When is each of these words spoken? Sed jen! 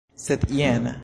Sed 0.15 0.45
jen! 0.49 0.95